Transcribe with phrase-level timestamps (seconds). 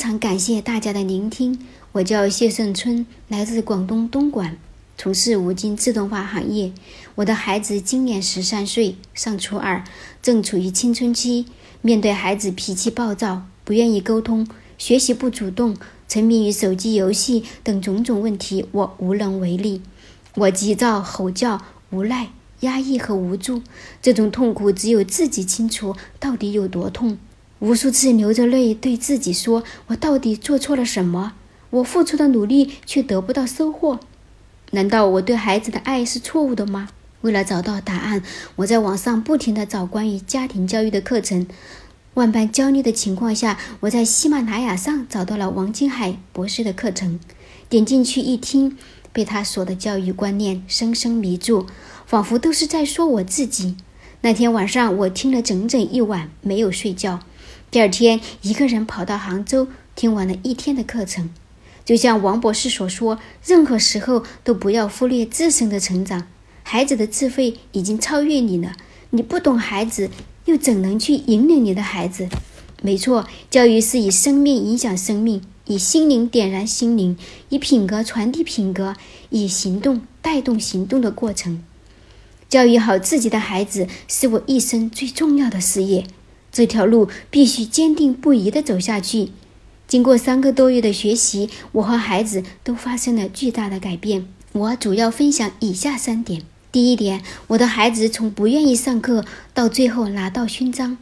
[0.00, 1.58] 非常感谢大家的聆听。
[1.92, 4.56] 我叫谢胜春，来自广东东莞，
[4.96, 6.72] 从事五金自动化行业。
[7.16, 9.84] 我的孩子今年十三岁，上初二，
[10.22, 11.44] 正处于青春期。
[11.82, 15.76] 面对孩子脾气暴躁、不愿意沟通、学习不主动、
[16.08, 19.82] 沉迷于手机游戏等种种问题，我无能为力。
[20.36, 21.60] 我急躁、吼叫、
[21.90, 22.30] 无奈、
[22.60, 23.60] 压抑和无助，
[24.00, 27.18] 这种痛苦只有自己清楚到底有多痛。
[27.60, 31.34] 无数次流着泪对自己说：“我到底做错了什么？
[31.70, 34.00] 我付出的努力却得不到收获，
[34.72, 36.88] 难道我对孩子的爱是错误的吗？”
[37.20, 38.22] 为了找到答案，
[38.56, 41.46] 我在网上不停地找关于家庭教育的课程。
[42.14, 47.20] 万般焦虑的情况下，我在喜马拉雅上找到了王金海博士的课程，
[47.68, 48.78] 点进去一听，
[49.12, 51.66] 被他说的教育观念深深迷住，
[52.06, 53.76] 仿佛都是在说我自己。
[54.22, 57.20] 那天晚上，我听了整整一晚，没有睡觉。
[57.70, 61.30] 第二天，一个人跑到杭州，听完了一天的课程。
[61.84, 66.26] 就像王博士所说，任何时候都不要忽略自身的成长。
[66.64, 68.72] 孩子的智慧已经超越你了，
[69.10, 70.10] 你不懂孩子，
[70.46, 72.28] 又怎能去引领你的孩子？
[72.82, 77.16] 没错，教育是以生命影响生命，以心灵点燃心灵，
[77.50, 78.96] 以品格传递品格，
[79.28, 81.62] 以行动带动行动的过程。
[82.48, 86.04] 教育好自己的孩子，是我一生最重要的事业。
[86.52, 89.30] 这条路必须坚定不移地走下去。
[89.86, 94.28] 经过三个多月的学习，我和孩子都发生了巨大的改变。
[94.52, 100.96] 我主要分享以下三点：第一点，我的孩子从不愿意上课到最后拿到勋章。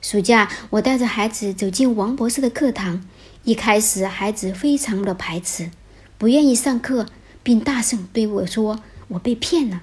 [0.00, 3.04] 暑假，我带着孩子走进王博士的课堂，
[3.44, 5.70] 一开始孩子非常的排斥，
[6.18, 7.06] 不愿意上课，
[7.44, 9.82] 并大声对我说：“我被骗了。”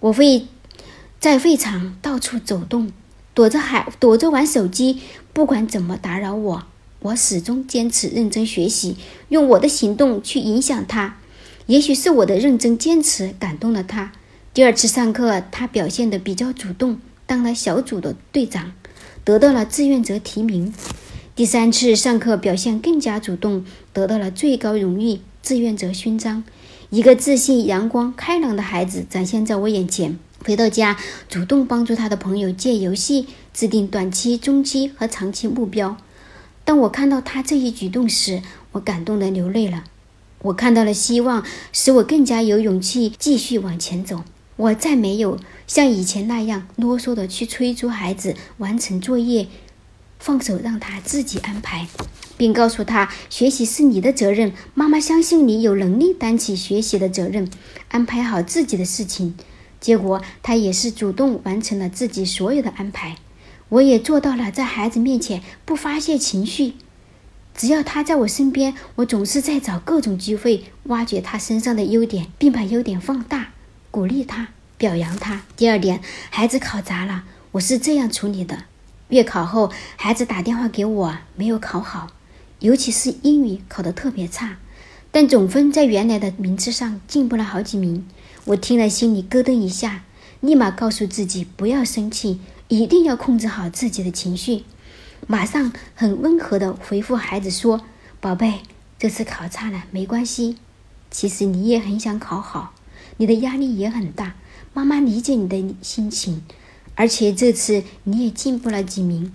[0.00, 0.46] 我会
[1.20, 2.92] 在会场到处走动。
[3.32, 5.00] 躲着孩，躲着玩手机，
[5.32, 6.64] 不管怎么打扰我，
[7.00, 8.96] 我始终坚持认真学习，
[9.28, 11.16] 用我的行动去影响他。
[11.66, 14.12] 也许是我的认真坚持感动了他。
[14.52, 18.72] 第二次上课，他表现得比较主动，当了小组的队长，
[19.24, 20.74] 得到了志愿者提名。
[21.36, 26.42] 第三次上课表现更加主动，得到了最高荣誉志愿者勋章。
[26.90, 30.18] 一个自信、阳光、开朗的孩子展现在我眼前。
[30.44, 30.96] 回到家，
[31.28, 35.98] 主动帮助他的朋友借游戏，制定短期、中期和长期目标。
[36.64, 38.42] 当我看到他这一举动时，
[38.72, 39.84] 我感动的流泪了。
[40.42, 44.24] 我看到了希望，使我更加有勇气继续往前走。
[44.56, 49.46] 我再没有像以前那样啰嗦的去催促孩子完成作业，
[50.18, 51.86] 放手让他自己安排，
[52.38, 54.52] 并告诉他学习是你的责任。
[54.72, 57.46] 妈妈相信你有能力担起学习的责任，
[57.88, 59.34] 安排好自己的事情。
[59.80, 63.16] 结果，他也是主动完成了自己所有的安排。
[63.70, 66.74] 我也做到了在孩子面前不发泄情绪。
[67.54, 73.52] 只要他在我身边，我总是在找各种机会挖掘他身上的优点，并把优点放大，
[73.90, 75.42] 鼓励他，表扬他。
[75.56, 78.64] 第二点，孩子考砸了，我是这样处理的：
[79.08, 82.08] 月考后，孩子打电话给我，没有考好，
[82.60, 84.56] 尤其是英语考得特别差，
[85.10, 88.06] 但总分在原来的名次上进步了好几名。
[88.46, 90.02] 我听了，心里咯噔一下，
[90.40, 94.64] 立马告诉自己不要生气，一定要控制好自己的情绪。
[95.26, 97.82] 马上很温和地回复孩子说
[98.18, 98.60] ：“宝贝，
[98.98, 100.56] 这次考差了没关系，
[101.10, 102.72] 其实你也很想考好，
[103.18, 104.36] 你的压力也很大，
[104.72, 106.42] 妈妈理解你的心情，
[106.94, 109.30] 而且这次你也进步了几名，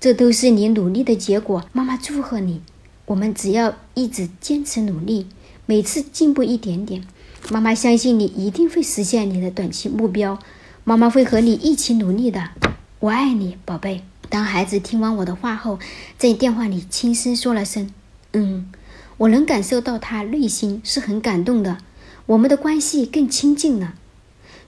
[0.00, 2.60] 这都是你努力的结果，妈妈祝贺你。
[3.04, 5.28] 我们只要一直坚持努力，
[5.64, 7.06] 每次进步一点点。”
[7.48, 10.38] 妈妈相信你一定会实现你的短期目标，
[10.82, 12.50] 妈妈会和你一起努力的。
[12.98, 14.02] 我爱你，宝贝。
[14.28, 15.78] 当孩子听完我的话后，
[16.18, 17.92] 在电话里轻声说了声
[18.34, 18.72] “嗯”，
[19.18, 21.78] 我能感受到他内心是很感动的，
[22.26, 23.94] 我们的关系更亲近了。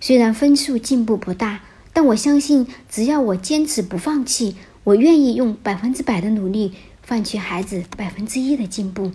[0.01, 1.63] 虽然分数进步不大，
[1.93, 6.75] 但我相信只要我坚持不放弃，我愿意用百分之百的努力
[7.09, 9.11] 换取孩子百分之一的进步。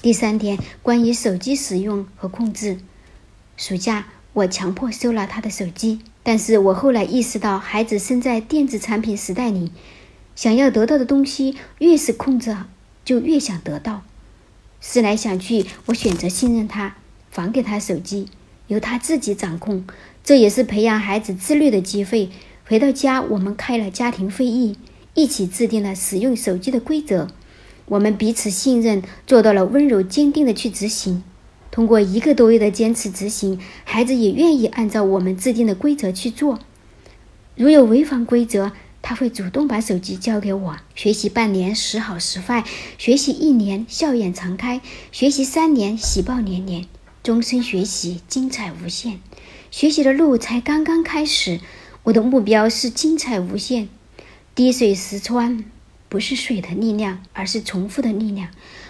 [0.00, 2.78] 第三点，关于手机使用和控制。
[3.56, 9.72] 暑假我强迫收了他的手机，但是我后来意识到，孩子生在电子产品时代里，
[10.36, 12.56] 想要得到的东西越是控制，
[13.04, 14.02] 就越想得到。
[14.80, 16.94] 思来想去，我选择信任他，
[17.30, 18.28] 还给他手机，
[18.68, 19.84] 由他自己掌控。
[20.22, 22.30] 这也是培养孩子自律的机会。
[22.68, 24.76] 回到家，我们开了家庭会议，
[25.14, 27.28] 一起制定了使用手机的规则。
[27.88, 31.22] 我们彼此信任，做到了温柔坚定的去执行。
[31.70, 36.58] 通过一个多月的坚持执行，孩子也愿意按照我们制定的规则去做。
[37.54, 40.76] 如有违反规则，他会主动把手机交给我。
[40.94, 42.64] 学习半年时好时坏，
[42.98, 44.80] 学习一年笑颜常开，
[45.12, 46.86] 学习三年喜报连连，
[47.22, 49.20] 终身学习精彩无限。
[49.70, 51.60] 学习的路才刚刚开始，
[52.04, 53.88] 我的目标是精彩无限。
[54.54, 55.64] 滴水石穿，
[56.08, 58.48] 不是水的力量，而是重复的力量。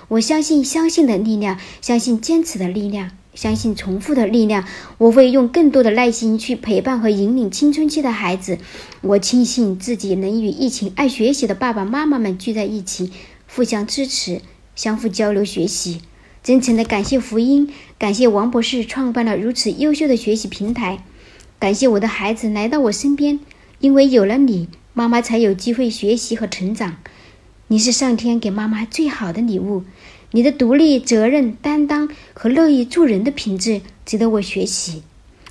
[0.08, 4.64] 我相信相信的力量，相信坚持的力量，相信重复的力量。
[4.96, 8.58] 我会用更多的耐心去陪伴和引领青春期的孩子。
[9.02, 13.12] 我庆幸自己能与一群爱学习的爸爸妈妈们聚在一起，
[13.46, 14.40] 互相支持，
[14.74, 16.00] 相互交流学习。
[16.42, 21.04] 真诚的感谢福音，感谢王博士创办了如此优秀的学习平台，
[21.58, 23.40] 感谢我的孩子来到我身边，
[23.80, 26.96] 因为有了你，妈妈才有机会学习和成长。
[27.68, 29.84] 你是上天给妈妈最好的礼物，
[30.32, 35.02] 你的独立、责任、担当和乐于助人的品质值得我学习。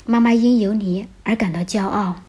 [0.05, 2.23] 妈妈因有你而感到骄傲。